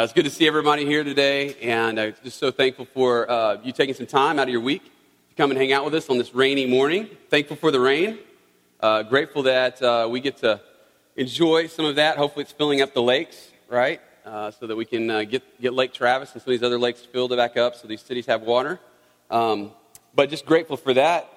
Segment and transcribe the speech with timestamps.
[0.00, 3.58] Uh, it's good to see everybody here today, and I'm just so thankful for uh,
[3.62, 6.08] you taking some time out of your week to come and hang out with us
[6.08, 7.10] on this rainy morning.
[7.28, 8.18] Thankful for the rain.
[8.80, 10.58] Uh, grateful that uh, we get to
[11.16, 12.16] enjoy some of that.
[12.16, 14.00] Hopefully, it's filling up the lakes, right?
[14.24, 16.78] Uh, so that we can uh, get, get Lake Travis and some of these other
[16.78, 18.80] lakes filled back up so these cities have water.
[19.30, 19.70] Um,
[20.14, 21.28] but just grateful for that.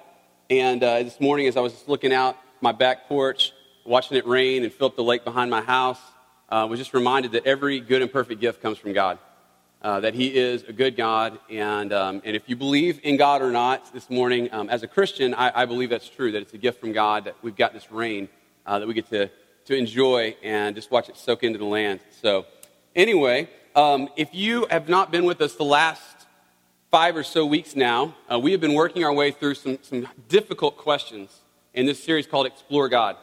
[0.48, 3.52] And this morning, as I was looking out my back porch,
[3.84, 6.00] watching it rain and fill up the lake behind my house,
[6.54, 9.18] uh, was just reminded that every good and perfect gift comes from God.
[9.82, 11.40] Uh, that He is a good God.
[11.50, 14.86] And, um, and if you believe in God or not this morning, um, as a
[14.86, 17.72] Christian, I, I, believe that's true, that it's a gift from God, that we've got
[17.72, 18.28] this rain
[18.66, 19.28] uh, that we get to,
[19.64, 21.98] to enjoy and just watch it soak into the land.
[22.22, 22.46] So,
[22.94, 26.28] anyway, um, if you have not been with us the last
[26.92, 30.06] five or so weeks now, uh, we have been working our way through some, some
[30.28, 31.40] difficult questions
[31.74, 33.16] in this series called Explore God.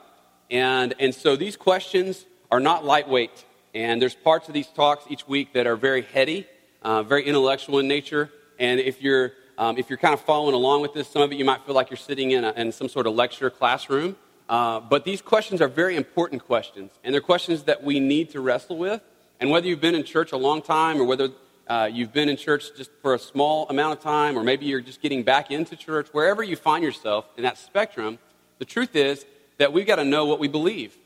[0.51, 3.45] And, and so these questions are not lightweight.
[3.73, 6.45] And there's parts of these talks each week that are very heady,
[6.81, 8.29] uh, very intellectual in nature.
[8.59, 11.35] And if you're, um, if you're kind of following along with this, some of it
[11.35, 14.17] you might feel like you're sitting in, a, in some sort of lecture classroom.
[14.49, 16.91] Uh, but these questions are very important questions.
[17.03, 19.01] And they're questions that we need to wrestle with.
[19.39, 21.29] And whether you've been in church a long time or whether
[21.67, 24.81] uh, you've been in church just for a small amount of time, or maybe you're
[24.81, 28.19] just getting back into church, wherever you find yourself in that spectrum,
[28.59, 29.25] the truth is
[29.57, 30.97] that we've got to know what we believe.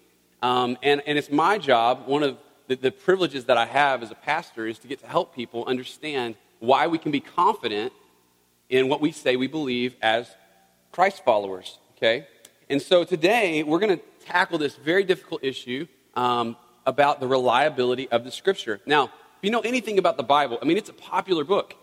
[0.45, 4.11] Um, and, and it's my job, one of the, the privileges that I have as
[4.11, 7.91] a pastor is to get to help people understand why we can be confident
[8.69, 10.29] in what we say we believe as
[10.91, 12.27] Christ followers, okay?
[12.69, 18.07] And so today we're going to tackle this very difficult issue um, about the reliability
[18.09, 18.79] of the Scripture.
[18.85, 21.73] Now, if you know anything about the Bible, I mean, it's a popular book.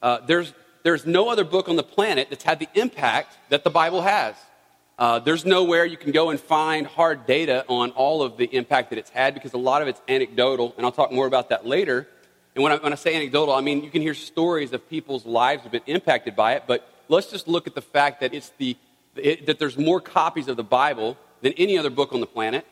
[0.00, 3.70] Uh, there's, there's no other book on the planet that's had the impact that the
[3.70, 4.36] Bible has.
[4.98, 8.90] Uh, there's nowhere you can go and find hard data on all of the impact
[8.90, 11.66] that it's had because a lot of it's anecdotal, and I'll talk more about that
[11.66, 12.06] later.
[12.54, 15.24] And when I, when I say anecdotal, I mean you can hear stories of people's
[15.24, 18.52] lives have been impacted by it, but let's just look at the fact that, it's
[18.58, 18.76] the,
[19.16, 22.66] it, that there's more copies of the Bible than any other book on the planet,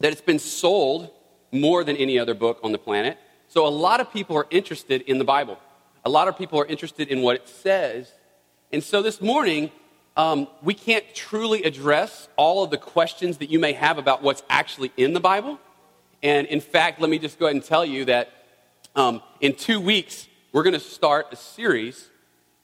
[0.00, 1.10] that it's been sold
[1.52, 3.16] more than any other book on the planet.
[3.48, 5.58] So a lot of people are interested in the Bible.
[6.04, 8.12] A lot of people are interested in what it says.
[8.72, 9.70] And so this morning,
[10.16, 14.42] um, we can't truly address all of the questions that you may have about what's
[14.48, 15.58] actually in the Bible.
[16.22, 18.30] And in fact, let me just go ahead and tell you that
[18.94, 22.08] um, in two weeks, we're going to start a series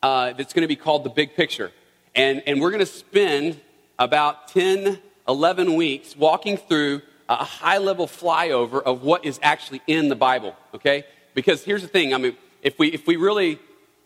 [0.03, 1.73] uh, that's going to be called The Big Picture.
[2.15, 3.61] And, and we're going to spend
[3.99, 10.09] about 10, 11 weeks walking through a high level flyover of what is actually in
[10.09, 11.05] the Bible, okay?
[11.35, 13.59] Because here's the thing I mean, if we, if we really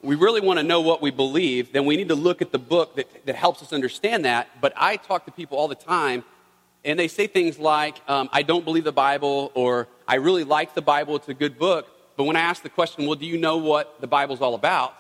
[0.05, 2.59] we really want to know what we believe, then we need to look at the
[2.59, 4.49] book that, that helps us understand that.
[4.61, 6.25] But I talk to people all the time,
[6.85, 10.75] and they say things like, um, I don't believe the Bible, or I really like
[10.75, 11.89] the Bible, it's a good book.
[12.17, 14.95] But when I ask the question, well, do you know what the Bible's all about?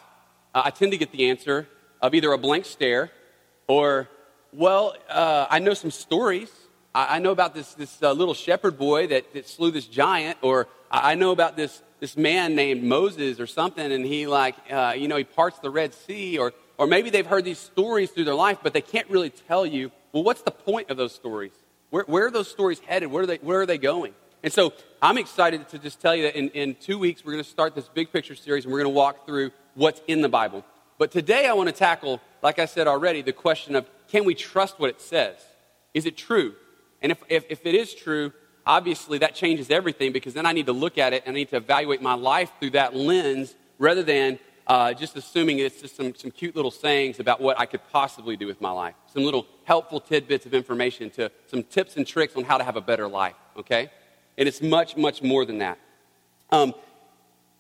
[0.54, 1.68] Uh, I tend to get the answer
[2.00, 3.10] of either a blank stare
[3.66, 4.08] or,
[4.52, 6.50] well, uh, I know some stories.
[6.94, 10.38] I, I know about this, this uh, little shepherd boy that, that slew this giant,
[10.40, 14.56] or I, I know about this this man named Moses or something, and he like,
[14.70, 18.10] uh, you know, he parts the Red Sea, or, or maybe they've heard these stories
[18.10, 21.14] through their life, but they can't really tell you, well, what's the point of those
[21.14, 21.52] stories?
[21.88, 23.10] Where, where are those stories headed?
[23.10, 24.12] Where are they, where are they going?
[24.42, 27.42] And so I'm excited to just tell you that in, in two weeks, we're going
[27.42, 30.28] to start this big picture series, and we're going to walk through what's in the
[30.28, 30.62] Bible.
[30.98, 34.34] But today I want to tackle, like I said already, the question of can we
[34.34, 35.36] trust what it says?
[35.94, 36.54] Is it true?
[37.00, 38.34] And if, if, if it is true,
[38.66, 41.50] obviously that changes everything because then I need to look at it and I need
[41.50, 46.14] to evaluate my life through that lens rather than uh, just assuming it's just some,
[46.14, 48.94] some cute little sayings about what I could possibly do with my life.
[49.12, 52.76] Some little helpful tidbits of information to some tips and tricks on how to have
[52.76, 53.90] a better life, okay?
[54.38, 55.78] And it's much, much more than that.
[56.50, 56.74] Um,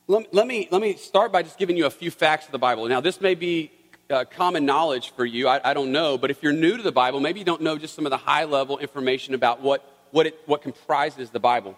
[0.06, 2.58] let, let, me, let me start by just giving you a few facts of the
[2.58, 2.86] Bible.
[2.86, 3.70] Now, this may be
[4.10, 6.92] uh, common knowledge for you, I, I don't know, but if you're new to the
[6.92, 10.28] Bible, maybe you don't know just some of the high level information about what what,
[10.28, 11.76] it, what comprises the Bible.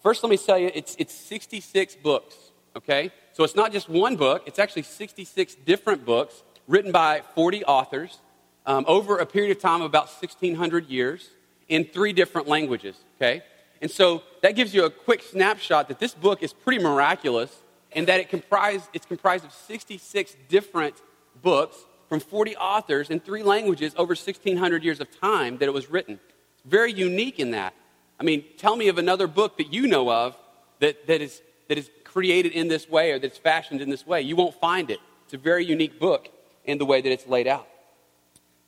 [0.00, 2.36] First, let me tell you, it's, it's 66 books,
[2.76, 3.10] okay?
[3.32, 8.20] So it's not just one book, it's actually 66 different books written by 40 authors
[8.64, 11.30] um, over a period of time of about 1,600 years
[11.68, 13.42] in three different languages, okay?
[13.82, 17.52] And so that gives you a quick snapshot that this book is pretty miraculous
[17.90, 20.94] in that it comprised, it's comprised of 66 different
[21.42, 21.76] books
[22.08, 26.20] from 40 authors in three languages over 1,600 years of time that it was written
[26.64, 27.74] very unique in that.
[28.18, 30.36] I mean, tell me of another book that you know of
[30.80, 34.22] that, that, is, that is created in this way or that's fashioned in this way.
[34.22, 34.98] You won't find it.
[35.24, 36.28] It's a very unique book
[36.64, 37.68] in the way that it's laid out.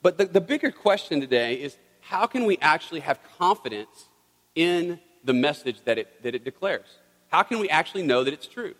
[0.02, 4.08] But the, the bigger question today is how can we actually have confidence
[4.54, 6.86] in the message that it, that it declares?
[7.28, 8.74] How can we actually know that it's true?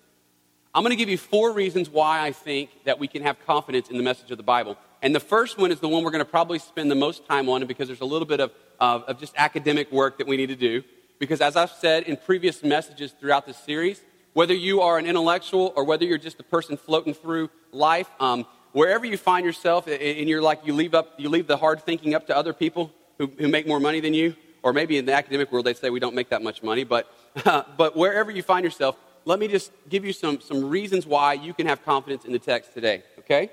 [0.76, 3.88] I'm going to give you four reasons why I think that we can have confidence
[3.88, 4.76] in the message of the Bible.
[5.00, 7.48] And the first one is the one we're going to probably spend the most time
[7.48, 10.48] on because there's a little bit of, of, of just academic work that we need
[10.48, 10.82] to do.
[11.18, 14.02] Because as I've said in previous messages throughout this series,
[14.34, 18.44] whether you are an intellectual or whether you're just a person floating through life, um,
[18.72, 22.14] wherever you find yourself, and you're like you leave up, you leave the hard thinking
[22.14, 25.14] up to other people who, who make more money than you, or maybe in the
[25.14, 27.10] academic world they say we don't make that much money, but,
[27.46, 31.34] uh, but wherever you find yourself, let me just give you some, some reasons why
[31.34, 33.50] you can have confidence in the text today, okay?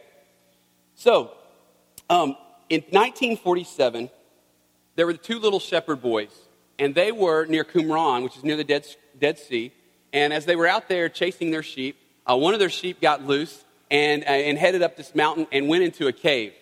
[0.93, 1.31] So,
[2.09, 2.37] um,
[2.69, 4.09] in 1947,
[4.95, 6.29] there were two little shepherd boys,
[6.77, 8.85] and they were near Qumran, which is near the Dead,
[9.19, 9.73] Dead Sea,
[10.13, 11.97] and as they were out there chasing their sheep,
[12.29, 15.67] uh, one of their sheep got loose and, uh, and headed up this mountain and
[15.67, 16.53] went into a cave.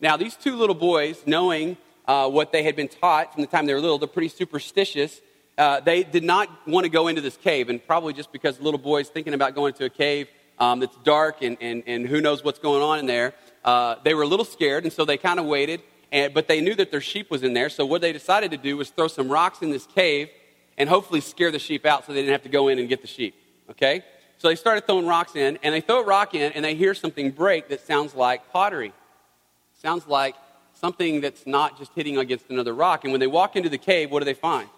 [0.00, 3.64] Now, these two little boys, knowing uh, what they had been taught from the time
[3.64, 5.18] they were little, they're pretty superstitious.
[5.60, 8.80] Uh, they did not want to go into this cave, and probably just because little
[8.80, 10.26] boys thinking about going to a cave
[10.58, 14.14] um, that's dark and, and, and who knows what's going on in there, uh, they
[14.14, 15.82] were a little scared, and so they kind of waited.
[16.12, 18.56] And, but they knew that their sheep was in there, so what they decided to
[18.56, 20.30] do was throw some rocks in this cave
[20.78, 23.02] and hopefully scare the sheep out so they didn't have to go in and get
[23.02, 23.34] the sheep.
[23.68, 24.02] Okay?
[24.38, 26.94] So they started throwing rocks in, and they throw a rock in, and they hear
[26.94, 28.94] something break that sounds like pottery.
[29.74, 30.36] Sounds like
[30.72, 33.04] something that's not just hitting against another rock.
[33.04, 34.70] And when they walk into the cave, what do they find?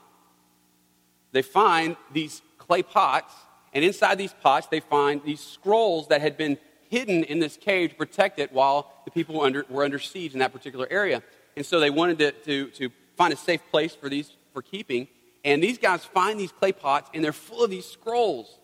[1.33, 3.35] They find these clay pots,
[3.73, 6.59] and inside these pots, they find these scrolls that had been
[6.89, 10.35] hidden in this cave to protect it while the people were under, were under siege
[10.35, 11.23] in that particular area.
[11.57, 15.09] And so they wanted to, to, to find a safe place for these for keeping.
[15.45, 18.59] And these guys find these clay pots, and they're full of these scrolls,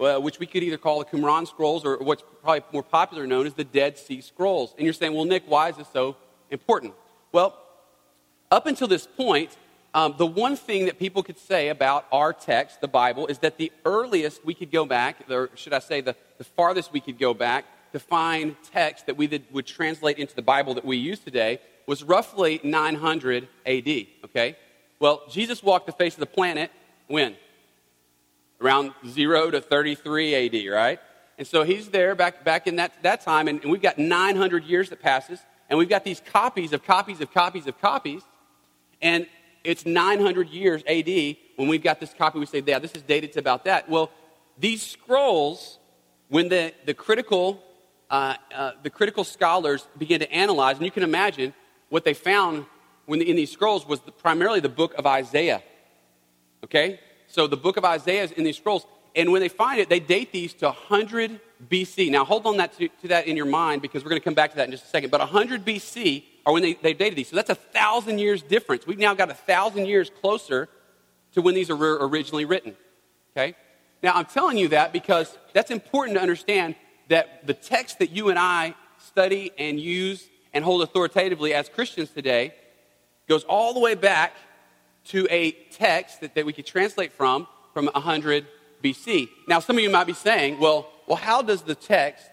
[0.00, 3.46] uh, which we could either call the Qumran scrolls or what's probably more popular known
[3.46, 4.74] as the Dead Sea Scrolls.
[4.76, 6.16] And you're saying, well, Nick, why is this so
[6.50, 6.94] important?
[7.32, 7.58] Well,
[8.50, 9.56] up until this point,
[9.94, 13.58] um, the one thing that people could say about our text, the Bible, is that
[13.58, 17.18] the earliest we could go back, or should I say the, the farthest we could
[17.18, 20.96] go back to find text that we did, would translate into the Bible that we
[20.96, 23.88] use today was roughly 900 AD,
[24.24, 24.56] okay?
[24.98, 26.70] Well, Jesus walked the face of the planet
[27.06, 27.36] when?
[28.62, 31.00] Around 0 to 33 AD, right?
[31.36, 34.64] And so he's there back, back in that, that time, and, and we've got 900
[34.64, 38.22] years that passes, and we've got these copies of copies of copies of copies,
[39.02, 39.26] and
[39.64, 43.32] it's 900 years AD when we've got this copy, we say, yeah, this is dated
[43.34, 43.88] to about that.
[43.88, 44.10] Well,
[44.58, 45.78] these scrolls,
[46.28, 47.62] when the, the, critical,
[48.10, 51.54] uh, uh, the critical scholars began to analyze, and you can imagine
[51.88, 52.66] what they found
[53.06, 55.62] when the, in these scrolls was the, primarily the book of Isaiah.
[56.64, 57.00] Okay?
[57.26, 58.86] So the book of Isaiah is in these scrolls.
[59.14, 62.10] And when they find it, they date these to 100 BC.
[62.10, 64.34] Now, hold on that to, to that in your mind because we're going to come
[64.34, 65.10] back to that in just a second.
[65.10, 67.28] But 100 BC are when they, they dated these.
[67.28, 68.86] So that's a thousand years difference.
[68.86, 70.68] We've now got a thousand years closer
[71.32, 72.76] to when these were originally written.
[73.32, 73.54] Okay?
[74.02, 76.74] Now, I'm telling you that because that's important to understand
[77.08, 82.10] that the text that you and I study and use and hold authoritatively as Christians
[82.10, 82.54] today
[83.28, 84.34] goes all the way back
[85.06, 88.46] to a text that, that we could translate from from 100
[88.82, 89.28] BC.
[89.48, 92.26] Now, some of you might be saying, well, well, how does the text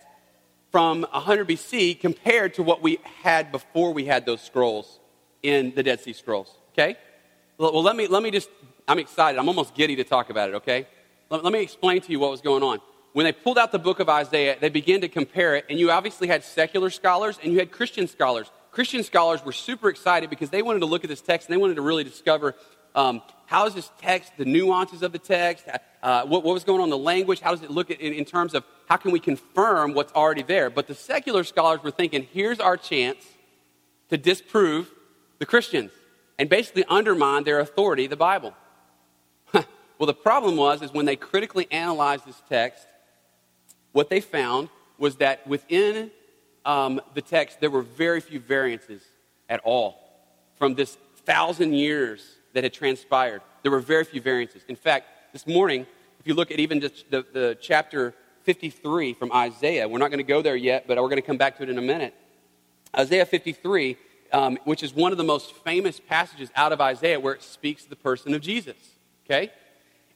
[0.71, 5.00] from 100 BC compared to what we had before we had those scrolls
[5.42, 6.54] in the Dead Sea Scrolls?
[6.74, 6.95] Okay?
[7.57, 8.50] Well, let me, let me just,
[8.88, 9.39] I'm excited.
[9.39, 10.88] I'm almost giddy to talk about it, okay?
[11.30, 12.80] Let, let me explain to you what was going on.
[13.13, 15.92] When they pulled out the book of Isaiah, they began to compare it, and you
[15.92, 20.49] obviously had secular scholars and you had Christian scholars Christian scholars were super excited because
[20.49, 22.56] they wanted to look at this text and they wanted to really discover
[22.95, 25.66] um, how is this text, the nuances of the text,
[26.04, 28.24] uh, what, what, was going on in the language, how does it look in, in
[28.24, 30.70] terms of how can we confirm what's already there.
[30.70, 33.26] But the secular scholars were thinking, here's our chance
[34.10, 34.92] to disprove
[35.40, 35.90] the Christians
[36.38, 38.54] and basically undermine their authority, the Bible.
[39.52, 39.66] well,
[40.06, 42.86] the problem was is when they critically analyzed this text,
[43.94, 46.12] what they found was that within
[46.66, 49.02] um, the text, there were very few variances
[49.50, 49.98] at all
[50.56, 53.42] from this thousand years that had transpired.
[53.64, 54.64] There were very few variances.
[54.68, 55.86] In fact, this morning,
[56.20, 58.14] if you look at even the, the, chapter
[58.44, 61.38] 53 from Isaiah, we're not going to go there yet, but we're going to come
[61.38, 62.14] back to it in a minute.
[62.98, 63.98] Isaiah 53,
[64.34, 67.86] um, which is one of the most famous passages out of Isaiah where it speaks
[67.86, 68.76] the person of Jesus.
[69.26, 69.52] Okay?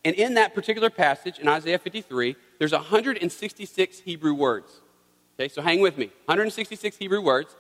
[0.05, 4.81] And in that particular passage, in Isaiah 53, there's 166 Hebrew words.
[5.39, 6.07] Okay, so hang with me.
[6.25, 7.55] 166 Hebrew words.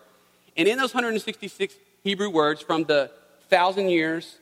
[0.57, 3.11] And in those 166 Hebrew words, from the
[3.49, 4.37] thousand years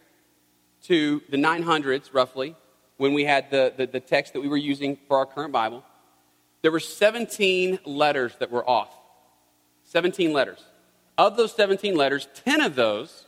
[0.83, 2.55] to the 900s, roughly,
[2.97, 5.83] when we had the, the, the text that we were using for our current Bible,
[6.61, 8.93] there were 17 letters that were off.
[9.85, 10.63] 17 letters.
[11.17, 13.25] Of those 17 letters, 10 of those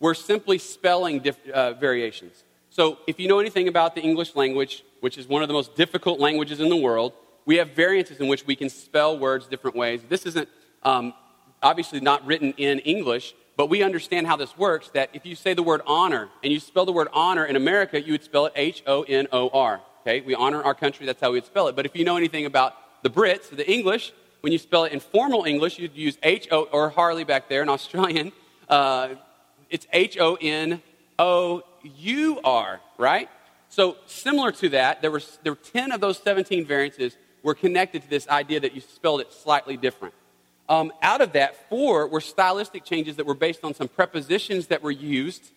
[0.00, 2.44] were simply spelling uh, variations.
[2.70, 5.76] So, if you know anything about the English language, which is one of the most
[5.76, 7.12] difficult languages in the world,
[7.46, 10.02] we have variances in which we can spell words different ways.
[10.08, 10.48] This isn't
[10.82, 11.14] um,
[11.62, 15.54] obviously not written in English, but we understand how this works that if you say
[15.54, 18.52] the word honor and you spell the word honor in America, you would spell it
[18.56, 19.80] H O N O R.
[20.02, 20.20] Okay?
[20.20, 21.76] We honor our country, that's how we would spell it.
[21.76, 25.00] But if you know anything about the Brits, the English, when you spell it in
[25.00, 28.32] formal English, you'd use H O, or Harley back there in Australian,
[28.68, 29.10] uh,
[29.70, 30.82] it's H O N
[31.18, 33.28] O U R, right?
[33.68, 38.02] So, similar to that, there were, there were 10 of those 17 variances were connected
[38.02, 40.14] to this idea that you spelled it slightly different.
[40.68, 44.82] Um, out of that, four were stylistic changes that were based on some prepositions that
[44.82, 45.52] were used,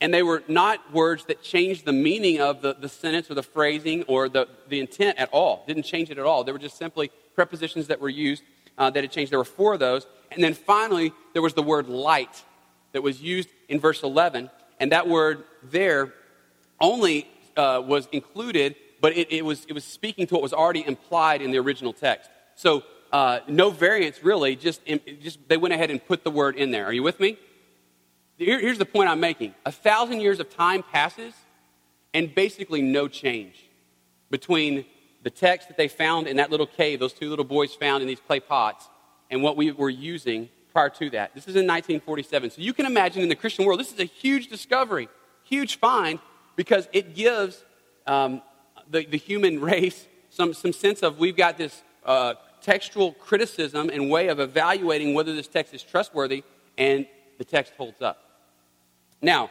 [0.00, 3.42] and they were not words that changed the meaning of the, the sentence or the
[3.42, 5.64] phrasing or the, the intent at all.
[5.66, 6.44] Didn't change it at all.
[6.44, 8.42] They were just simply prepositions that were used
[8.76, 9.32] uh, that had changed.
[9.32, 10.06] There were four of those.
[10.30, 12.42] And then finally, there was the word light
[12.92, 14.50] that was used in verse 11.
[14.80, 16.12] And that word there
[16.78, 17.26] only
[17.56, 21.40] uh, was included, but it, it, was, it was speaking to what was already implied
[21.40, 22.28] in the original text.
[22.54, 22.82] So
[23.12, 24.80] uh, no variance really, just,
[25.20, 26.86] just they went ahead and put the word in there.
[26.86, 27.38] Are you with me?
[28.36, 29.54] Here, here's the point I'm making.
[29.64, 31.34] A thousand years of time passes,
[32.12, 33.68] and basically no change
[34.30, 34.84] between
[35.22, 38.08] the text that they found in that little cave, those two little boys found in
[38.08, 38.88] these clay pots,
[39.30, 41.34] and what we were using prior to that.
[41.34, 42.50] This is in 1947.
[42.50, 45.08] So you can imagine in the Christian world, this is a huge discovery,
[45.42, 46.18] huge find,
[46.54, 47.64] because it gives
[48.06, 48.42] um,
[48.90, 54.10] the, the human race some, some sense of we've got this uh, textual criticism and
[54.10, 56.44] way of evaluating whether this text is trustworthy,
[56.78, 57.06] and
[57.38, 58.22] the text holds up.
[59.22, 59.50] Now,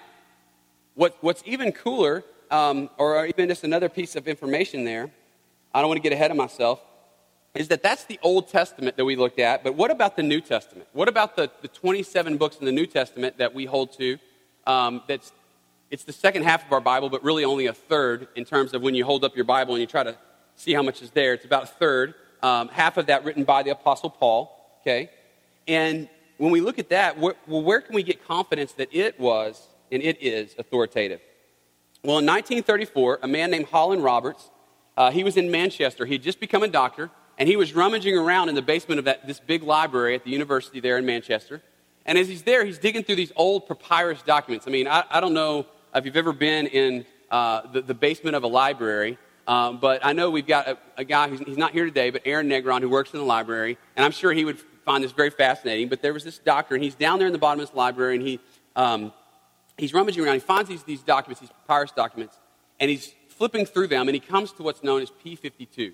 [0.95, 5.11] what, what's even cooler, um, or even just another piece of information there,
[5.73, 6.79] I don't want to get ahead of myself,
[7.53, 10.41] is that that's the Old Testament that we looked at, but what about the New
[10.41, 10.87] Testament?
[10.93, 14.17] What about the, the 27 books in the New Testament that we hold to?
[14.67, 15.31] Um, that's,
[15.89, 18.81] it's the second half of our Bible, but really only a third in terms of
[18.81, 20.17] when you hold up your Bible and you try to
[20.55, 21.33] see how much is there.
[21.33, 25.09] It's about a third um, half of that written by the Apostle Paul, okay?
[25.67, 29.67] And when we look at that, well, where can we get confidence that it was
[29.91, 31.21] and it is authoritative?
[32.03, 34.51] Well, in 1934, a man named Colin Roberts,
[34.95, 36.05] uh, he was in Manchester.
[36.05, 37.09] He had just become a doctor,
[37.39, 40.29] and he was rummaging around in the basement of that, this big library at the
[40.29, 41.63] university there in Manchester.
[42.05, 44.67] And as he's there, he's digging through these old papyrus documents.
[44.67, 48.35] I mean, I, I don't know if you've ever been in uh, the, the basement
[48.35, 51.71] of a library, um, but I know we've got a, a guy who's he's not
[51.71, 54.59] here today, but Aaron Negron, who works in the library, and I'm sure he would
[54.85, 55.89] find this very fascinating.
[55.89, 58.15] But there was this doctor, and he's down there in the bottom of this library,
[58.15, 58.39] and he,
[58.75, 59.11] um,
[59.77, 60.35] he's rummaging around.
[60.35, 62.37] He finds these, these documents, these papyrus documents,
[62.79, 65.93] and he's flipping through them, and he comes to what's known as P52.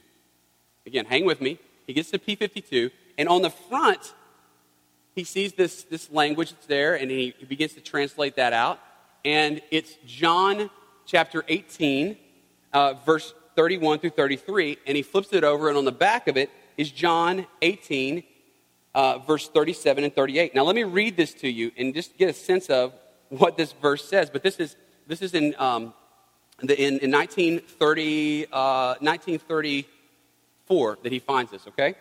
[0.85, 1.59] Again, hang with me.
[1.87, 4.13] He gets to P52, and on the front,
[5.15, 8.79] he sees this, this language that's there, and he, he begins to translate that out.
[9.25, 10.69] And it's John
[11.05, 12.17] chapter 18,
[12.73, 16.37] uh, verse 31 through 33, and he flips it over, and on the back of
[16.37, 18.23] it is John 18,
[18.93, 20.55] uh, verse 37 and 38.
[20.55, 22.93] Now, let me read this to you and just get a sense of
[23.29, 24.29] what this verse says.
[24.29, 24.75] But this is,
[25.07, 25.93] this is in, um,
[26.61, 31.95] the, in, in 1930, uh, 1934 that he finds this, okay?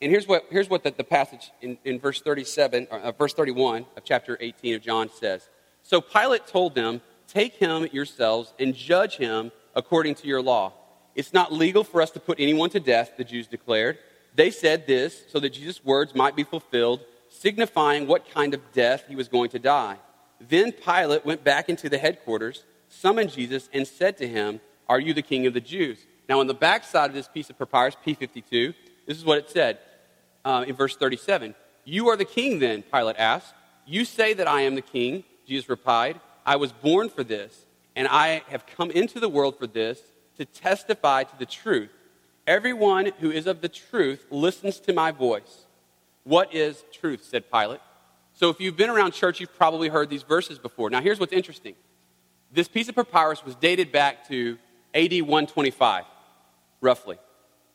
[0.00, 3.84] And here's what, here's what the, the passage in, in verse 37, uh, verse 31
[3.96, 5.48] of chapter 18 of John says.
[5.82, 10.72] So Pilate told them, Take him yourselves and judge him according to your law.
[11.14, 13.96] It's not legal for us to put anyone to death, the Jews declared.
[14.34, 19.04] They said this so that Jesus' words might be fulfilled, signifying what kind of death
[19.08, 19.96] he was going to die.
[20.40, 25.14] Then Pilate went back into the headquarters, summoned Jesus, and said to him, Are you
[25.14, 25.98] the king of the Jews?
[26.28, 28.74] Now, on the back side of this piece of papyrus, P52,
[29.06, 29.78] this is what it said
[30.44, 31.54] uh, in verse 37.
[31.84, 33.54] You are the king, then, Pilate asked.
[33.86, 36.20] You say that I am the king, Jesus replied.
[36.44, 37.64] I was born for this
[37.98, 40.00] and I have come into the world for this
[40.36, 41.90] to testify to the truth.
[42.46, 45.66] Everyone who is of the truth listens to my voice.
[46.22, 47.24] What is truth?
[47.24, 47.80] said Pilate.
[48.34, 50.90] So if you've been around church, you've probably heard these verses before.
[50.90, 51.74] Now, here's what's interesting
[52.52, 54.58] this piece of papyrus was dated back to
[54.94, 56.04] AD 125,
[56.80, 57.16] roughly.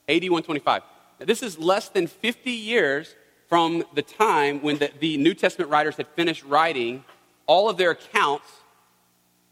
[0.07, 0.81] AD 125.
[1.19, 3.13] Now, this is less than 50 years
[3.49, 7.03] from the time when the, the New Testament writers had finished writing
[7.45, 8.47] all of their accounts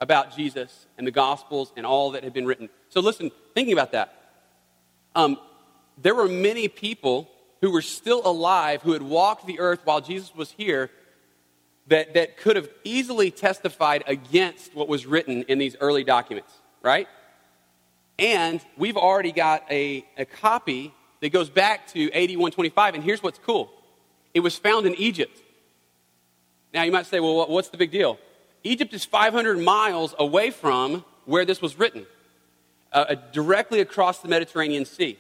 [0.02, 2.68] about Jesus and the Gospels and all that had been written.
[2.90, 4.14] So, listen, thinking about that,
[5.16, 5.38] um,
[6.02, 7.30] there were many people
[7.62, 10.90] who were still alive who had walked the earth while Jesus was here
[11.88, 17.08] that, that could have easily testified against what was written in these early documents, right?
[18.18, 23.40] And we've already got a, a copy that goes back to 8125, and here's what's
[23.40, 23.72] cool
[24.34, 25.38] it was found in Egypt.
[26.74, 28.18] Now, you might say, well, what's the big deal?
[28.64, 32.06] Egypt is 500 miles away from where this was written,
[32.92, 35.18] uh, uh, directly across the Mediterranean Sea.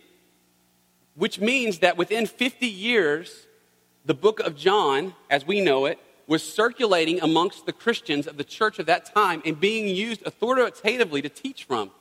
[1.15, 3.48] Which means that within 50 years,
[4.05, 8.43] the book of John, as we know it, was circulating amongst the Christians of the
[8.43, 11.91] church of that time and being used authoritatively to teach from.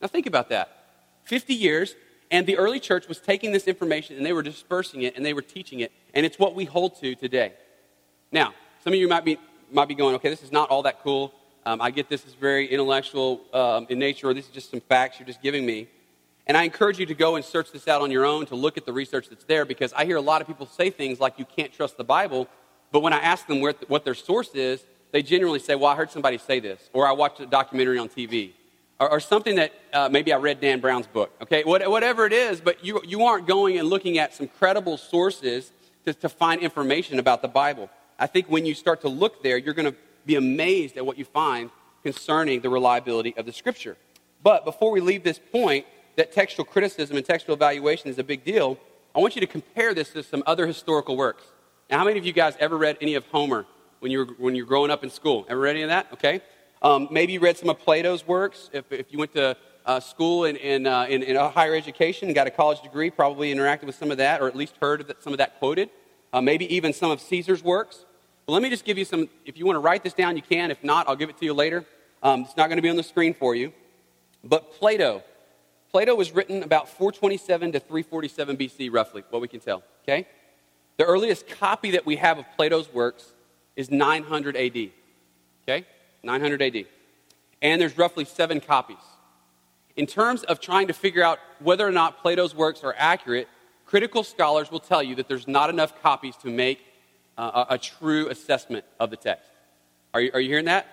[0.00, 0.68] Now, think about that.
[1.24, 1.96] 50 years,
[2.30, 5.32] and the early church was taking this information and they were dispersing it and they
[5.34, 7.52] were teaching it, and it's what we hold to today.
[8.30, 9.38] Now, some of you might be,
[9.74, 11.34] might be going, okay, this is not all that cool.
[11.66, 14.80] Um, I get this is very intellectual um, in nature, or this is just some
[14.80, 15.88] facts you're just giving me.
[16.46, 18.76] And I encourage you to go and search this out on your own to look
[18.76, 21.38] at the research that's there because I hear a lot of people say things like
[21.38, 22.48] you can't trust the Bible,
[22.92, 25.96] but when I ask them where, what their source is, they generally say, well, I
[25.96, 28.52] heard somebody say this, or I watched a documentary on TV,
[29.00, 31.64] or, or something that uh, maybe I read Dan Brown's book, okay?
[31.64, 35.72] What, whatever it is, but you, you aren't going and looking at some credible sources
[36.04, 37.88] to, to find information about the Bible.
[38.18, 41.18] I think when you start to look there, you're going to be amazed at what
[41.18, 41.70] you find
[42.02, 43.96] concerning the reliability of the Scripture.
[44.42, 48.44] But before we leave this point, that textual criticism and textual evaluation is a big
[48.44, 48.78] deal,
[49.14, 51.44] I want you to compare this to some other historical works.
[51.90, 53.66] Now, how many of you guys ever read any of Homer
[54.00, 55.46] when you were, when you were growing up in school?
[55.48, 56.08] Ever read any of that?
[56.12, 56.40] Okay.
[56.82, 58.70] Um, maybe you read some of Plato's works.
[58.72, 59.56] If, if you went to
[59.86, 63.54] uh, school in, in, uh, in, in, higher education and got a college degree, probably
[63.54, 65.90] interacted with some of that, or at least heard some of that quoted
[66.34, 68.04] uh, maybe even some of Caesar's works.
[68.44, 70.42] But let me just give you some, if you want to write this down, you
[70.42, 70.72] can.
[70.72, 71.86] If not, I'll give it to you later.
[72.24, 73.72] Um, it's not going to be on the screen for you.
[74.42, 75.22] But Plato.
[75.92, 79.84] Plato was written about 427 to 347 BC, roughly, what we can tell.
[80.02, 80.26] Okay?
[80.96, 83.32] The earliest copy that we have of Plato's works
[83.76, 84.90] is 900 AD.
[85.62, 85.86] Okay?
[86.24, 86.84] 900 AD.
[87.62, 88.96] And there's roughly seven copies.
[89.94, 93.46] In terms of trying to figure out whether or not Plato's works are accurate,
[93.94, 96.84] critical scholars will tell you that there's not enough copies to make
[97.38, 99.48] uh, a, a, true assessment of the text.
[100.12, 100.88] Are you, are you hearing that?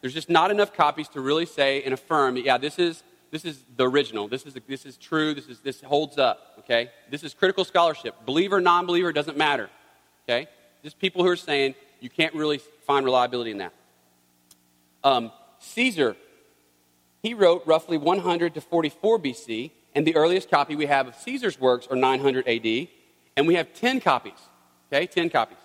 [0.00, 3.60] There's just not enough copies to really say and affirm, yeah, this is, this is
[3.76, 4.26] the original.
[4.26, 5.34] This is, this is true.
[5.34, 6.54] This, is, this holds up.
[6.60, 6.90] Okay?
[7.10, 8.14] This is critical scholarship.
[8.24, 9.68] Believer, non believer, doesn't matter.
[10.26, 10.48] Okay?
[10.82, 13.74] Just people who are saying you can't really find reliability in that.
[15.04, 16.16] Um, Caesar,
[17.22, 21.58] he wrote roughly 100 to 44 BC, and the earliest copy we have of Caesar's
[21.58, 22.88] works are 900 AD,
[23.36, 24.38] and we have 10 copies.
[24.92, 25.56] Okay, 10 copies.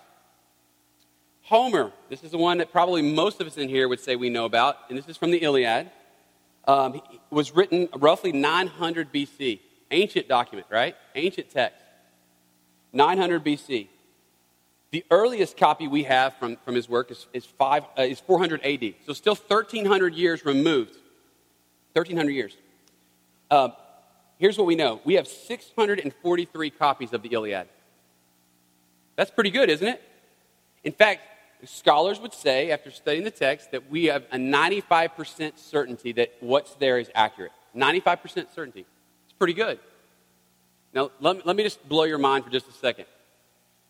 [1.42, 4.30] Homer, this is the one that probably most of us in here would say we
[4.30, 5.90] know about, and this is from the Iliad.
[6.66, 9.60] Um, was written roughly 900 BC.
[9.90, 10.96] Ancient document, right?
[11.14, 11.84] Ancient text.
[12.94, 13.88] 900 BC.
[14.92, 18.64] The earliest copy we have from, from his work is, is, five, uh, is 400
[18.64, 18.94] AD.
[19.04, 20.92] So still 1,300 years removed.
[21.92, 22.56] 1,300 years.
[23.50, 23.70] Uh,
[24.42, 27.68] here's what we know we have 643 copies of the Iliad.
[29.14, 30.02] That's pretty good, isn't it?
[30.82, 31.20] In fact,
[31.64, 36.74] scholars would say, after studying the text, that we have a 95% certainty that what's
[36.74, 37.52] there is accurate.
[37.76, 38.84] 95% certainty.
[39.24, 39.78] It's pretty good.
[40.92, 43.04] Now, let, let me just blow your mind for just a second.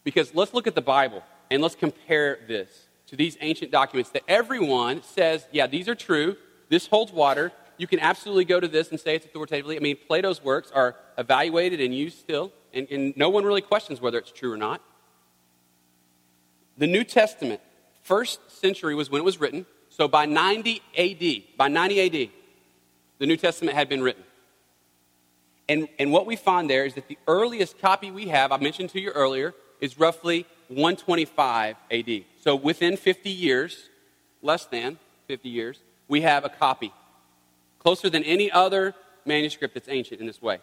[0.05, 4.23] Because let's look at the Bible and let's compare this to these ancient documents that
[4.29, 6.37] everyone says, yeah, these are true,
[6.69, 9.77] this holds water, you can absolutely go to this and say it's authoritatively.
[9.77, 14.01] I mean, Plato's works are evaluated and used still, and, and no one really questions
[14.01, 14.81] whether it's true or not.
[16.79, 17.61] The New Testament,
[18.05, 19.67] first century was when it was written.
[19.89, 22.31] So by 90 AD, by 90 AD,
[23.19, 24.23] the New Testament had been written.
[25.69, 28.91] And, and what we find there is that the earliest copy we have, I mentioned
[28.91, 32.25] to you earlier, is roughly 125 AD.
[32.43, 33.89] So within 50 years,
[34.41, 36.93] less than 50 years, we have a copy
[37.83, 40.59] closer than any other manuscript that's ancient in this way.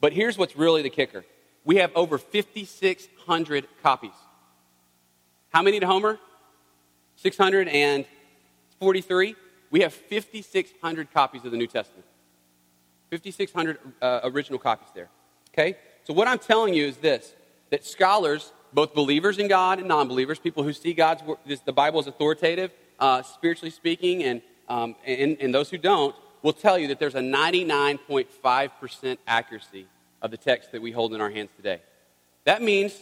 [0.00, 1.24] But here's what's really the kicker
[1.64, 4.10] we have over 5,600 copies.
[5.50, 6.18] How many to Homer?
[7.16, 9.34] 643.
[9.70, 12.04] We have 5,600 copies of the New Testament.
[13.10, 15.08] 5,600 uh, original copies there.
[15.52, 15.76] Okay?
[16.04, 17.32] So, what I'm telling you is this
[17.70, 21.22] that scholars, both believers in God and non believers, people who see God's
[21.64, 26.52] the Bible as authoritative, uh, spiritually speaking, and um, and, and those who don't, will
[26.52, 29.86] tell you that there's a 99.5% accuracy
[30.20, 31.80] of the text that we hold in our hands today.
[32.44, 32.94] That means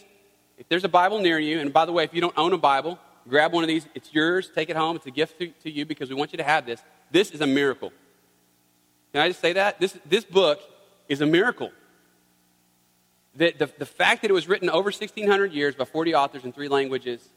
[0.57, 2.57] if there's a Bible near you, and by the way, if you don't own a
[2.57, 3.87] Bible, grab one of these.
[3.95, 4.49] It's yours.
[4.53, 4.95] Take it home.
[4.95, 6.81] It's a gift to, to you because we want you to have this.
[7.11, 7.91] This is a miracle.
[9.11, 9.79] Can I just say that?
[9.79, 10.59] This, this book
[11.07, 11.71] is a miracle.
[13.35, 16.53] The, the, the fact that it was written over 1,600 years by 40 authors in
[16.53, 17.27] three languages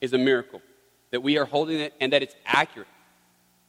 [0.00, 0.62] is a miracle.
[1.10, 2.88] That we are holding it and that it's accurate.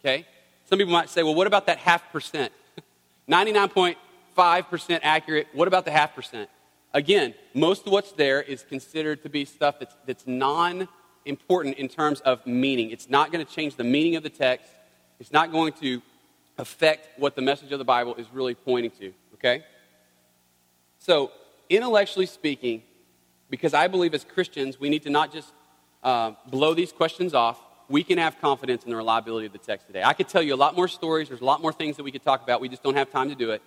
[0.06, 0.26] Okay?
[0.66, 2.54] Some people might say, well, what about that half percent?
[3.30, 5.48] 99.5% accurate.
[5.54, 6.48] What about the half percent?
[6.94, 10.88] Again, most of what's there is considered to be stuff that's, that's non
[11.26, 12.92] important in terms of meaning.
[12.92, 14.72] It's not going to change the meaning of the text,
[15.20, 16.02] it's not going to
[16.60, 19.64] affect what the message of the Bible is really pointing to, okay?
[21.00, 21.32] So,
[21.68, 22.84] intellectually speaking,
[23.50, 25.52] because I believe as Christians, we need to not just
[26.04, 29.88] uh, blow these questions off, we can have confidence in the reliability of the text
[29.88, 30.04] today.
[30.04, 32.12] I could tell you a lot more stories, there's a lot more things that we
[32.12, 33.62] could talk about, we just don't have time to do it.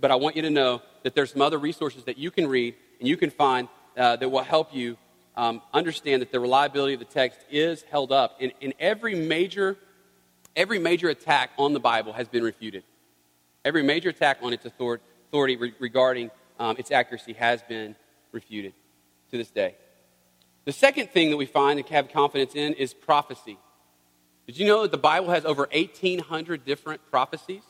[0.00, 2.74] But I want you to know that there's some other resources that you can read
[2.98, 4.96] and you can find uh, that will help you
[5.36, 8.36] um, understand that the reliability of the text is held up.
[8.40, 9.76] In, in every major,
[10.54, 12.84] every major attack on the Bible has been refuted.
[13.64, 17.96] Every major attack on its authority regarding um, its accuracy has been
[18.32, 18.74] refuted
[19.30, 19.76] to this day.
[20.64, 23.58] The second thing that we find and have confidence in is prophecy.
[24.46, 27.62] Did you know that the Bible has over 1,800 different prophecies?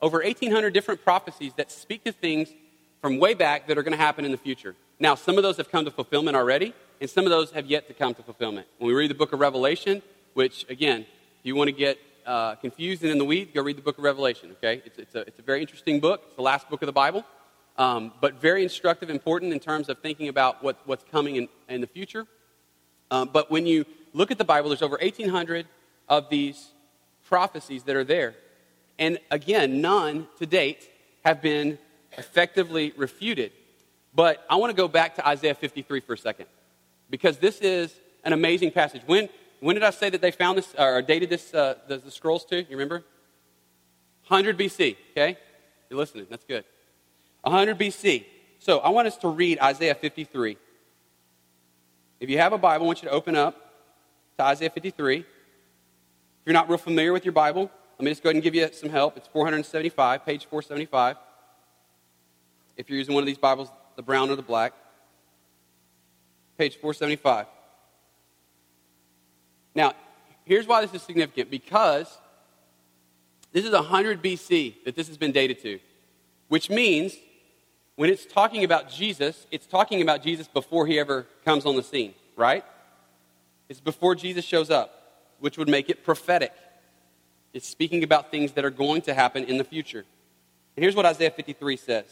[0.00, 2.48] Over 1,800 different prophecies that speak to things
[3.00, 4.74] from way back that are going to happen in the future.
[4.98, 7.86] Now, some of those have come to fulfillment already, and some of those have yet
[7.88, 8.66] to come to fulfillment.
[8.78, 10.02] When we read the book of Revelation,
[10.34, 13.76] which, again, if you want to get uh, confused and in the weeds, go read
[13.76, 14.82] the book of Revelation, okay?
[14.84, 16.22] It's, it's, a, it's a very interesting book.
[16.26, 17.24] It's the last book of the Bible,
[17.78, 21.80] um, but very instructive, important in terms of thinking about what, what's coming in, in
[21.80, 22.26] the future.
[23.10, 25.66] Um, but when you look at the Bible, there's over 1,800
[26.08, 26.70] of these
[27.24, 28.34] prophecies that are there.
[28.98, 30.88] And again, none to date
[31.24, 31.78] have been
[32.16, 33.52] effectively refuted.
[34.14, 36.46] But I want to go back to Isaiah 53 for a second
[37.10, 39.02] because this is an amazing passage.
[39.04, 39.28] When,
[39.60, 42.46] when did I say that they found this or dated this, uh, the, the scrolls
[42.46, 42.56] to?
[42.56, 43.04] You remember?
[44.28, 45.36] 100 BC, okay?
[45.90, 46.26] You're listening.
[46.30, 46.64] That's good.
[47.46, 48.24] 100 BC.
[48.58, 50.56] So I want us to read Isaiah 53.
[52.18, 53.54] If you have a Bible, I want you to open up
[54.36, 55.18] to Isaiah 53.
[55.18, 55.24] If
[56.44, 58.68] you're not real familiar with your Bible, let me just go ahead and give you
[58.72, 59.16] some help.
[59.16, 61.16] It's 475, page 475.
[62.76, 64.72] If you're using one of these Bibles, the brown or the black.
[66.58, 67.46] Page 475.
[69.74, 69.92] Now,
[70.44, 72.18] here's why this is significant because
[73.52, 75.78] this is 100 BC that this has been dated to,
[76.48, 77.14] which means
[77.96, 81.82] when it's talking about Jesus, it's talking about Jesus before he ever comes on the
[81.82, 82.64] scene, right?
[83.68, 86.52] It's before Jesus shows up, which would make it prophetic.
[87.52, 90.04] It's speaking about things that are going to happen in the future.
[90.76, 92.04] And here's what Isaiah 53 says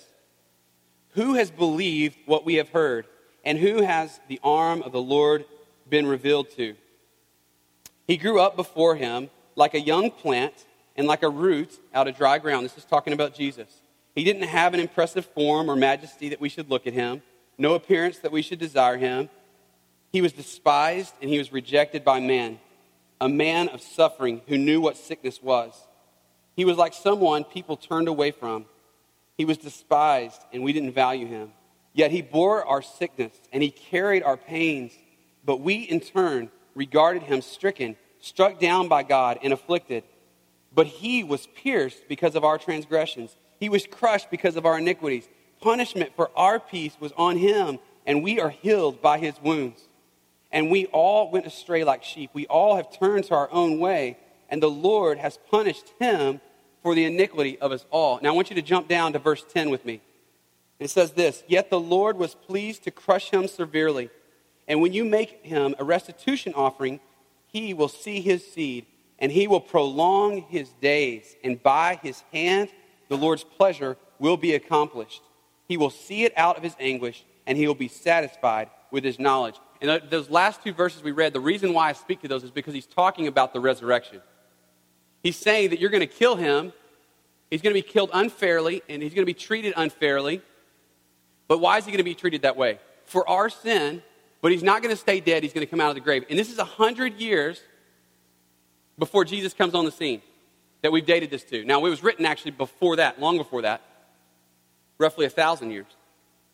[1.11, 3.07] Who has believed what we have heard?
[3.47, 5.45] And who has the arm of the Lord
[5.91, 6.75] been revealed to?
[8.07, 10.65] He grew up before him like a young plant
[10.97, 12.65] and like a root out of dry ground.
[12.65, 13.83] This is talking about Jesus.
[14.15, 17.23] He didn't have an impressive form or majesty that we should look at him,
[17.59, 19.29] no appearance that we should desire him.
[20.13, 22.59] He was despised and he was rejected by men
[23.21, 25.73] a man of suffering who knew what sickness was.
[26.57, 28.67] He was like someone people turned away from.
[29.37, 31.53] He was despised, and we didn't value him.
[31.93, 34.93] Yet he bore our sickness, and he carried our pains.
[35.45, 40.05] But we, in turn, regarded him stricken, struck down by God, and afflicted.
[40.73, 45.27] But he was pierced because of our transgressions, he was crushed because of our iniquities.
[45.61, 49.81] Punishment for our peace was on him, and we are healed by his wounds
[50.55, 52.31] and we all went astray like sheep.
[52.33, 54.17] We all have turned to our own way,
[54.49, 56.41] and the Lord has punished him
[56.81, 58.21] for the iniquity of us all.
[58.23, 60.01] Now, I want you to jump down to verse 10 with me.
[60.79, 64.11] It says this Yet the Lord was pleased to crush him severely.
[64.69, 67.01] And when you make him a restitution offering,
[67.49, 68.87] he will see his seed,
[69.19, 71.35] and he will prolong his days.
[71.43, 72.69] And by his hand,
[73.15, 75.23] the Lord's pleasure will be accomplished.
[75.69, 79.19] He will see it out of his anguish, and he will be satisfied with his
[79.21, 79.55] knowledge.
[79.81, 82.51] And those last two verses we read, the reason why I speak to those is
[82.51, 84.21] because he's talking about the resurrection.
[85.23, 86.73] He's saying that you're going to kill him.
[87.51, 90.43] He's going to be killed unfairly, and he's going to be treated unfairly.
[91.47, 92.81] But why is he going to be treated that way?
[93.05, 94.03] For our sin,
[94.41, 95.45] but he's not going to stay dead.
[95.45, 96.25] He's going to come out of the grave.
[96.29, 97.63] And this is a 100 years
[98.99, 100.21] before Jesus comes on the scene
[100.85, 101.65] that we've dated this to.
[101.65, 103.81] Now, it was written actually before that, long before that,
[104.99, 105.87] roughly a 1,000 years,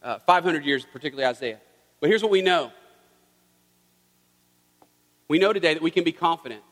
[0.04, 1.58] uh, 500 years, particularly Isaiah.
[1.98, 2.70] But here's what we know
[5.26, 6.62] we know today that we can be confident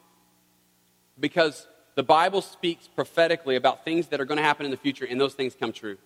[1.19, 1.67] because
[1.97, 5.21] the Bible speaks prophetically about things that are going to happen in the future, and
[5.21, 5.99] those things come true.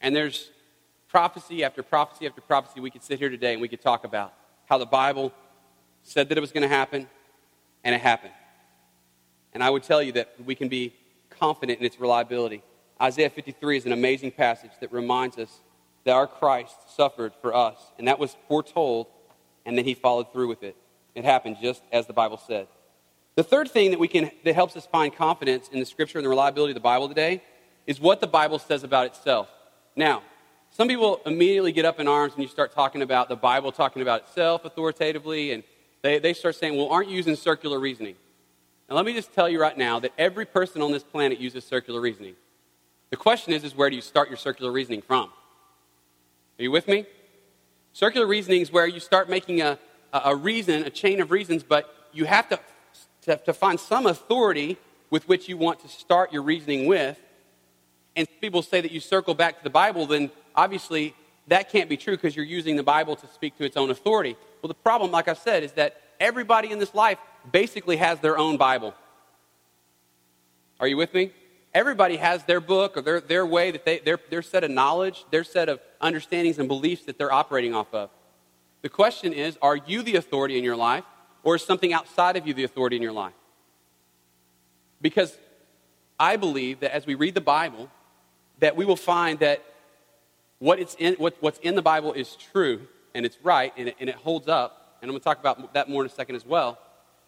[0.00, 0.52] And there's
[1.08, 4.34] prophecy after prophecy after prophecy we could sit here today and we could talk about
[4.66, 5.32] how the Bible
[6.04, 7.08] said that it was going to happen,
[7.82, 8.34] and it happened.
[9.58, 10.94] And I would tell you that we can be
[11.30, 12.62] confident in its reliability.
[13.02, 15.50] Isaiah 53 is an amazing passage that reminds us
[16.04, 19.08] that our Christ suffered for us, and that was foretold,
[19.66, 20.76] and then he followed through with it.
[21.16, 22.68] It happened just as the Bible said.
[23.34, 26.24] The third thing that, we can, that helps us find confidence in the scripture and
[26.24, 27.42] the reliability of the Bible today
[27.84, 29.48] is what the Bible says about itself.
[29.96, 30.22] Now,
[30.70, 34.02] some people immediately get up in arms when you start talking about the Bible talking
[34.02, 35.64] about itself authoritatively, and
[36.02, 38.14] they they, start saying, well, aren't you using circular reasoning?
[38.88, 41.64] Now, let me just tell you right now that every person on this planet uses
[41.64, 42.34] circular reasoning.
[43.10, 45.30] The question is, is where do you start your circular reasoning from?
[46.58, 47.06] Are you with me?
[47.92, 49.78] Circular reasoning is where you start making a,
[50.12, 52.60] a reason, a chain of reasons, but you have to,
[53.22, 54.78] to, to find some authority
[55.10, 57.18] with which you want to start your reasoning with.
[58.16, 61.14] And people say that you circle back to the Bible, then obviously
[61.46, 64.36] that can't be true because you're using the Bible to speak to its own authority.
[64.62, 67.18] Well, the problem, like I said, is that everybody in this life
[67.50, 68.94] basically has their own Bible.
[70.80, 71.32] Are you with me?
[71.74, 75.24] Everybody has their book or their, their way that they, their, their set of knowledge,
[75.30, 78.10] their set of understandings and beliefs that they're operating off of.
[78.82, 81.04] The question is are you the authority in your life,
[81.42, 83.34] or is something outside of you the authority in your life?
[85.00, 85.36] Because
[86.18, 87.90] I believe that as we read the Bible,
[88.60, 89.62] that we will find that
[90.58, 93.96] what it's in, what, what's in the Bible is true and it's right and it,
[94.00, 94.87] and it holds up.
[95.00, 96.78] And I'm going to talk about that more in a second as well.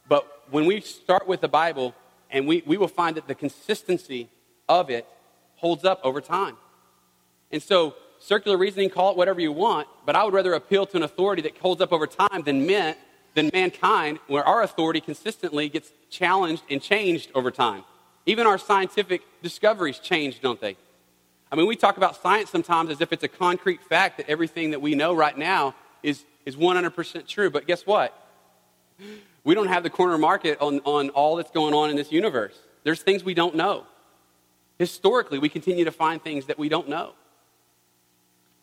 [0.09, 1.95] But when we start with the Bible,
[2.31, 4.29] and we, we will find that the consistency
[4.69, 5.07] of it
[5.57, 6.57] holds up over time.
[7.53, 10.97] And so, circular reasoning, call it whatever you want, but I would rather appeal to
[10.97, 12.95] an authority that holds up over time than, men,
[13.35, 17.85] than mankind, where our authority consistently gets challenged and changed over time.
[18.27, 20.77] Even our scientific discoveries change, don't they?
[21.51, 24.71] I mean, we talk about science sometimes as if it's a concrete fact that everything
[24.71, 27.51] that we know right now is, is 100% true.
[27.51, 28.17] But guess what?
[29.45, 32.59] We don't have the corner market on, on all that's going on in this universe.
[32.85, 33.87] There's things we don't know.
[34.79, 37.13] Historically, we continue to find things that we don't know.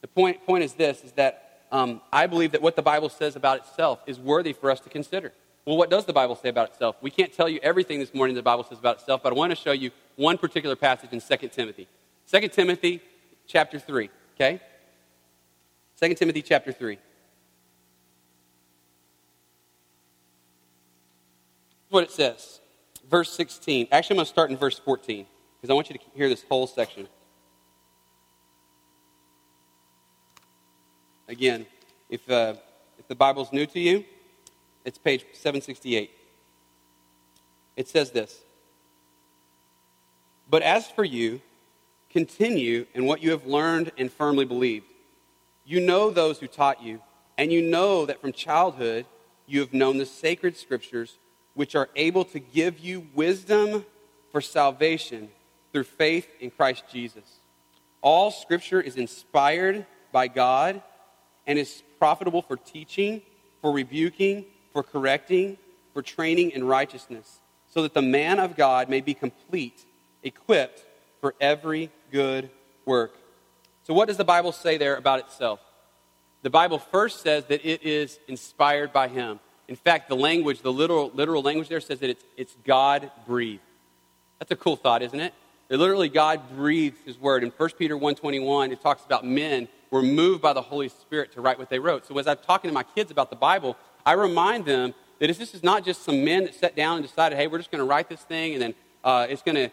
[0.01, 3.35] The point, point is this, is that um, I believe that what the Bible says
[3.35, 5.33] about itself is worthy for us to consider.
[5.65, 6.95] Well, what does the Bible say about itself?
[7.01, 9.51] We can't tell you everything this morning the Bible says about itself, but I want
[9.51, 11.87] to show you one particular passage in 2 Timothy.
[12.31, 13.01] 2 Timothy
[13.47, 14.61] chapter 3, okay?
[16.01, 16.97] 2 Timothy chapter 3.
[21.89, 22.59] What it says.
[23.09, 23.87] Verse 16.
[23.91, 25.25] Actually, I'm going to start in verse 14
[25.57, 27.07] because I want you to hear this whole section.
[31.27, 31.65] Again,
[32.09, 32.55] if, uh,
[32.97, 34.05] if the Bible's new to you,
[34.85, 36.11] it's page 768.
[37.75, 38.39] It says this
[40.49, 41.41] But as for you,
[42.09, 44.85] continue in what you have learned and firmly believed.
[45.65, 47.01] You know those who taught you,
[47.37, 49.05] and you know that from childhood
[49.45, 51.17] you have known the sacred scriptures
[51.57, 53.83] which are able to give you wisdom
[54.31, 55.27] for salvation
[55.71, 57.39] through faith in Christ Jesus.
[58.03, 60.83] All scripture is inspired by God
[61.47, 63.23] and is profitable for teaching,
[63.59, 65.57] for rebuking, for correcting,
[65.93, 67.39] for training in righteousness,
[67.73, 69.83] so that the man of God may be complete,
[70.21, 70.85] equipped
[71.21, 72.51] for every good
[72.85, 73.15] work.
[73.81, 75.59] So, what does the Bible say there about itself?
[76.43, 79.39] The Bible first says that it is inspired by Him.
[79.67, 83.61] In fact, the language, the literal, literal language there says that it's, it's God breathed.
[84.39, 85.33] That's a cool thought, isn't it?
[85.67, 87.43] That literally God breathed his word.
[87.43, 91.41] In 1 Peter 1.21, it talks about men were moved by the Holy Spirit to
[91.41, 92.05] write what they wrote.
[92.05, 93.75] So as I'm talking to my kids about the Bible,
[94.05, 97.37] I remind them that this is not just some men that sat down and decided,
[97.37, 99.69] hey, we're just going to write this thing, and then uh, it's going to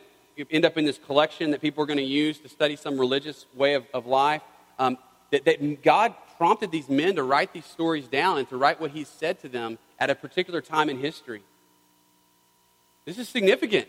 [0.50, 3.46] end up in this collection that people are going to use to study some religious
[3.54, 4.42] way of, of life.
[4.78, 4.98] Um,
[5.30, 8.90] that, that God prompted these men to write these stories down and to write what
[8.90, 11.42] he said to them at a particular time in history.
[13.04, 13.88] This is significant.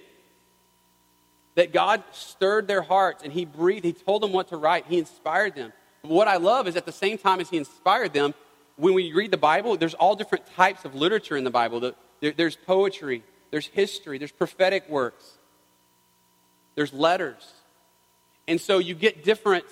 [1.56, 5.00] That God stirred their hearts and He breathed, He told them what to write, He
[5.00, 5.72] inspired them.
[6.02, 8.34] But what I love is at the same time as He inspired them,
[8.76, 11.94] when we read the Bible, there's all different types of literature in the Bible.
[12.20, 15.38] There's poetry, there's history, there's prophetic works,
[16.76, 17.54] there's letters.
[18.50, 19.64] And so you get different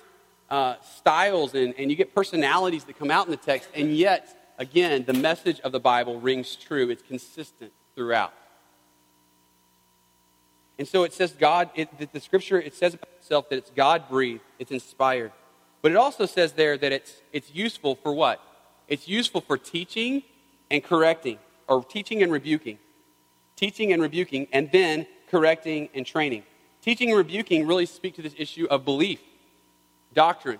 [0.50, 4.54] uh, styles and, and you get personalities that come out in the text, and yet
[4.58, 6.90] again, the message of the Bible rings true.
[6.90, 8.34] It's consistent throughout.
[10.78, 14.10] And so it says God, it, the scripture, it says about itself that it's God
[14.10, 15.32] breathed, it's inspired.
[15.82, 18.42] But it also says there that it's, it's useful for what?
[18.88, 20.24] It's useful for teaching
[20.72, 22.80] and correcting, or teaching and rebuking.
[23.56, 26.44] Teaching and rebuking, and then correcting and training.
[26.82, 29.20] Teaching and rebuking really speak to this issue of belief,
[30.14, 30.60] doctrine,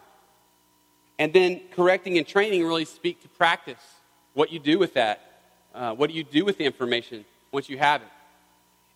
[1.20, 3.82] and then correcting and training really speak to practice.
[4.34, 5.22] What you do with that.
[5.74, 8.08] Uh, what do you do with the information once you have it?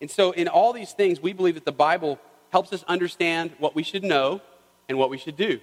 [0.00, 2.18] And so, in all these things, we believe that the Bible
[2.50, 4.40] helps us understand what we should know
[4.88, 5.60] and what we should do.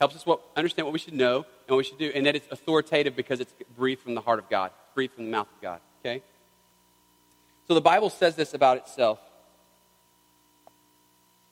[0.00, 2.10] Helps us what, understand what we should know and what we should do.
[2.14, 5.30] And that it's authoritative because it's breathed from the heart of God, breathed from the
[5.30, 5.80] mouth of God.
[6.00, 6.22] Okay?
[7.68, 9.18] So the Bible says this about itself.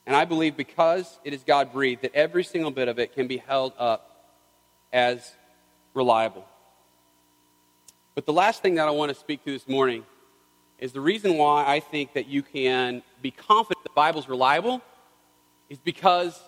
[0.06, 3.28] And I believe because it is God breathed, that every single bit of it can
[3.28, 4.26] be held up
[4.92, 5.32] as
[5.94, 6.44] reliable.
[8.14, 10.04] But the last thing that I want to speak to this morning
[10.78, 14.82] is the reason why I think that you can be confident the Bible's reliable
[15.70, 16.38] is because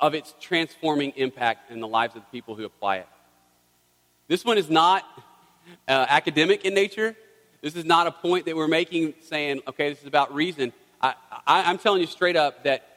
[0.00, 3.08] of its transforming impact in the lives of the people who apply it.
[4.26, 5.04] This one is not
[5.86, 7.14] uh, academic in nature.
[7.60, 10.72] This is not a point that we're making saying, okay, this is about reason.
[11.00, 11.14] I,
[11.46, 12.93] I'm telling you straight up that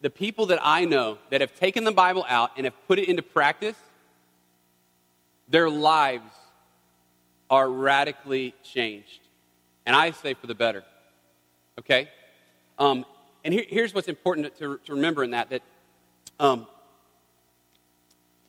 [0.00, 3.08] the people that I know that have taken the Bible out and have put it
[3.08, 3.76] into practice,
[5.48, 6.32] their lives
[7.48, 9.20] are radically changed.
[9.84, 10.84] And I say for the better.
[11.78, 12.08] Okay?
[12.78, 13.06] Um,
[13.44, 15.62] and here, here's what's important to, to, remember in that that
[16.40, 16.66] um,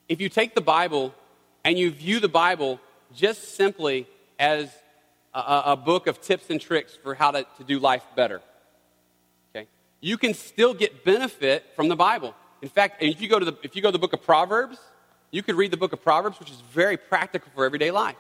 [0.09, 1.13] if you take the Bible
[1.63, 2.79] and you view the Bible
[3.15, 4.07] just simply
[4.39, 4.69] as
[5.33, 8.41] a, a book of tips and tricks for how to, to do life better,
[9.99, 12.35] you can still get benefit from the Bible.
[12.61, 14.77] In fact, if you go to the, if you go to the book of Proverbs,
[15.31, 18.15] you could read the book of Proverbs, which is very practical for everyday life.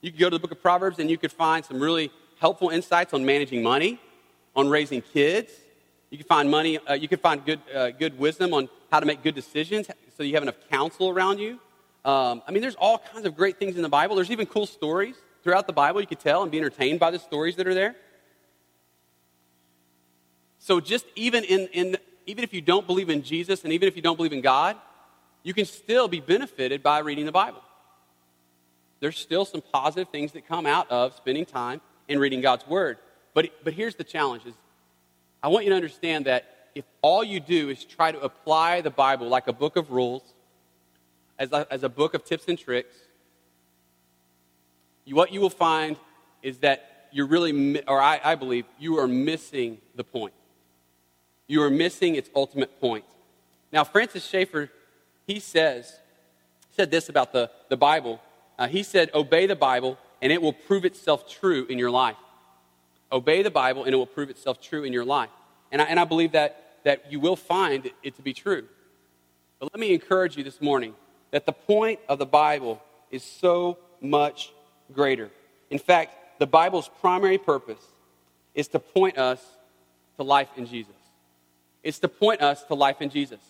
[0.00, 2.70] You could go to the book of Proverbs and you could find some really helpful
[2.70, 4.00] insights on managing money,
[4.56, 5.52] on raising kids.
[6.10, 6.78] You could find money.
[6.78, 10.22] Uh, you could find good, uh, good wisdom on how to make good decisions, so
[10.22, 11.60] you have enough counsel around you.
[12.04, 14.16] Um, I mean, there's all kinds of great things in the Bible.
[14.16, 17.18] There's even cool stories throughout the Bible you could tell and be entertained by the
[17.18, 17.94] stories that are there.
[20.60, 21.96] So just even in, in
[22.26, 24.76] even if you don't believe in Jesus and even if you don't believe in God,
[25.42, 27.62] you can still be benefited by reading the Bible.
[29.00, 32.98] There's still some positive things that come out of spending time and reading God's Word.
[33.32, 34.54] But, but here's the challenge is
[35.42, 38.90] I want you to understand that if all you do is try to apply the
[38.90, 40.22] Bible like a book of rules,
[41.38, 42.94] as a, as a book of tips and tricks,
[45.06, 45.96] you, what you will find
[46.42, 50.34] is that you're really, or I, I believe, you are missing the point.
[51.50, 53.04] You are missing its ultimate point.
[53.72, 54.70] Now, Francis Schaeffer,
[55.26, 55.98] he says,
[56.76, 58.20] said this about the, the Bible.
[58.56, 62.14] Uh, he said, Obey the Bible, and it will prove itself true in your life.
[63.10, 65.30] Obey the Bible, and it will prove itself true in your life.
[65.72, 68.64] And I, and I believe that, that you will find it to be true.
[69.58, 70.94] But let me encourage you this morning
[71.32, 74.52] that the point of the Bible is so much
[74.92, 75.30] greater.
[75.68, 77.82] In fact, the Bible's primary purpose
[78.54, 79.44] is to point us
[80.16, 80.94] to life in Jesus.
[81.82, 83.40] It's to point us to life in Jesus.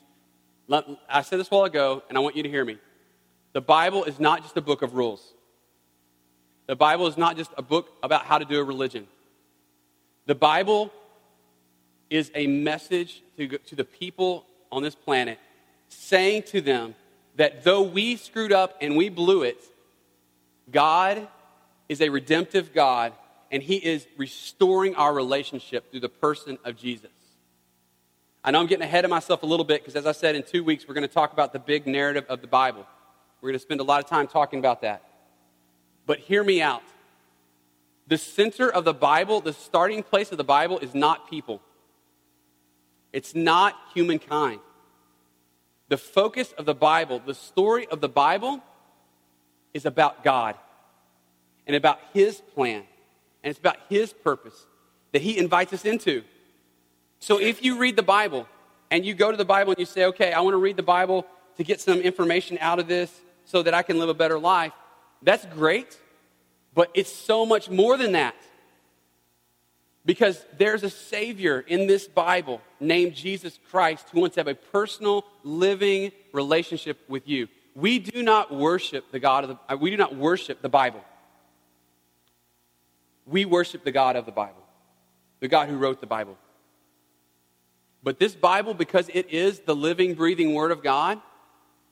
[1.09, 2.79] I said this a while ago, and I want you to hear me.
[3.53, 5.35] The Bible is not just a book of rules.
[6.67, 9.09] The Bible is not just a book about how to do a religion.
[10.27, 10.93] The Bible
[12.09, 15.39] is a message to, to the people on this planet
[15.89, 16.95] saying to them
[17.37, 19.59] that though we screwed up and we blew it,
[20.71, 21.27] God
[21.89, 23.13] is a redemptive God
[23.51, 27.11] and He is restoring our relationship through the person of Jesus.
[28.43, 30.43] I know I'm getting ahead of myself a little bit because, as I said, in
[30.43, 32.87] two weeks we're going to talk about the big narrative of the Bible.
[33.41, 35.03] We're going to spend a lot of time talking about that.
[36.07, 36.83] But hear me out.
[38.07, 41.61] The center of the Bible, the starting place of the Bible, is not people,
[43.13, 44.61] it's not humankind.
[45.89, 48.63] The focus of the Bible, the story of the Bible,
[49.75, 50.55] is about God
[51.67, 52.85] and about His plan.
[53.43, 54.67] And it's about His purpose
[55.13, 56.23] that He invites us into.
[57.21, 58.47] So if you read the Bible
[58.91, 60.83] and you go to the Bible and you say, okay, I want to read the
[60.83, 63.13] Bible to get some information out of this,
[63.45, 64.73] so that I can live a better life.
[65.23, 65.99] That's great,
[66.73, 68.37] but it's so much more than that.
[70.07, 74.55] Because there's a Savior in this Bible named Jesus Christ who wants to have a
[74.55, 77.49] personal, living relationship with you.
[77.75, 81.05] We do not worship the God of the, uh, we do not worship the Bible.
[83.27, 84.63] We worship the God of the Bible,
[85.41, 86.39] the God who wrote the Bible.
[88.03, 91.21] But this Bible, because it is the living, breathing Word of God,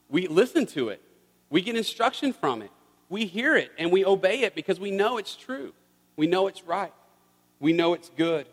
[0.09, 1.03] we listen to it.
[1.51, 2.71] We get instruction from it.
[3.09, 5.73] We hear it and we obey it because we know it's true.
[6.17, 6.93] We know it's right.
[7.61, 8.47] We know it's good.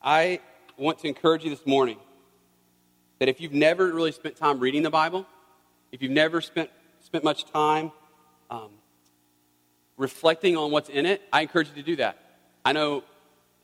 [0.00, 0.40] I
[0.76, 1.98] want to encourage you this morning
[3.20, 5.26] that if you've never really spent time reading the Bible,
[5.92, 7.92] if you've never spent, spent much time
[8.50, 8.70] um,
[9.96, 12.18] reflecting on what's in it, I encourage you to do that.
[12.64, 13.04] I know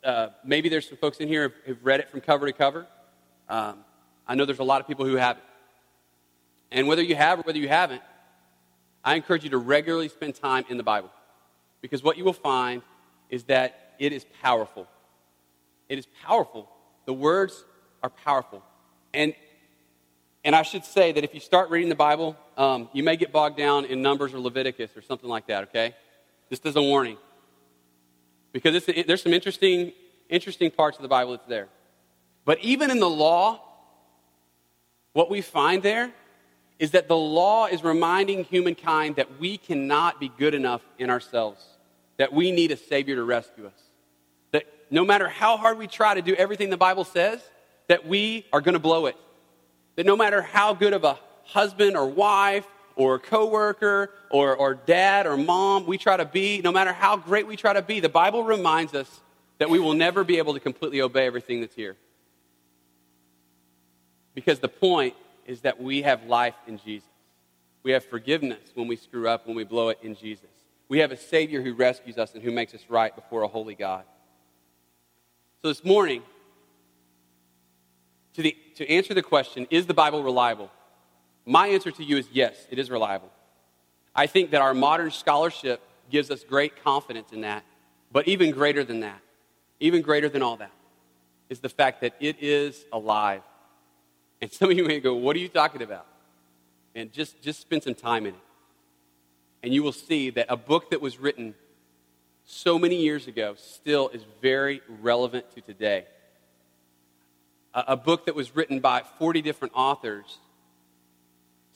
[0.05, 2.87] uh, maybe there's some folks in here who have read it from cover to cover.
[3.49, 3.85] Um,
[4.27, 5.45] I know there's a lot of people who haven't.
[6.71, 8.03] And whether you have or whether you haven't,
[9.05, 11.11] I encourage you to regularly spend time in the Bible.
[11.81, 12.83] Because what you will find
[13.31, 14.87] is that it is powerful.
[15.89, 16.69] It is powerful.
[17.07, 17.65] The words
[18.03, 18.63] are powerful.
[19.15, 19.35] And,
[20.45, 23.33] and I should say that if you start reading the Bible, um, you may get
[23.33, 25.95] bogged down in Numbers or Leviticus or something like that, okay?
[26.51, 27.17] Just as a warning.
[28.53, 29.93] Because there's some interesting,
[30.29, 31.69] interesting parts of the Bible that's there.
[32.45, 33.61] But even in the law,
[35.13, 36.11] what we find there
[36.79, 41.63] is that the law is reminding humankind that we cannot be good enough in ourselves,
[42.17, 43.81] that we need a Savior to rescue us.
[44.53, 47.41] That no matter how hard we try to do everything the Bible says,
[47.89, 49.17] that we are going to blow it.
[49.97, 52.67] That no matter how good of a husband or wife
[52.99, 57.47] or coworker or, or dad or mom we try to be, no matter how great
[57.47, 59.21] we try to be, the Bible reminds us
[59.59, 61.97] that we will never be able to completely obey everything that's here.
[64.35, 65.15] Because the point
[65.47, 67.09] is that we have life in Jesus.
[67.85, 70.51] We have forgiveness when we screw up, when we blow it in Jesus.
[70.89, 73.77] We have a Savior who rescues us and who makes us right before a holy
[73.77, 74.03] God.
[75.63, 76.23] So this morning,
[78.35, 80.71] to, the, to answer the question, is the Bible reliable?
[81.49, 83.31] My answer to you is yes, it is reliable.
[84.15, 85.81] I think that our modern scholarship
[86.11, 87.65] gives us great confidence in that,
[88.13, 89.19] but even greater than that,
[89.81, 90.73] even greater than all that,
[91.49, 93.41] is the fact that it is alive.
[94.43, 96.07] And some of you may go, What are you talking about?
[96.95, 98.41] And just, just spend some time in it.
[99.63, 101.55] And you will see that a book that was written
[102.45, 106.05] so many years ago still is very relevant to today.
[107.73, 110.39] A, a book that was written by 40 different authors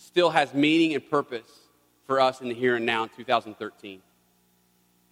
[0.02, 1.48] still has meaning and purpose
[2.06, 4.02] for us in the here and now in 2013.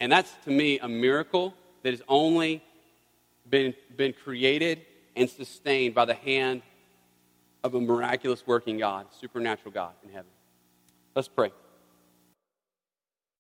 [0.01, 2.63] And that's, to me, a miracle that has only
[3.49, 4.83] been, been created
[5.17, 6.63] and sustained by the hand
[7.63, 10.31] of a miraculous working God, supernatural God in heaven.
[11.15, 11.53] Let's pray.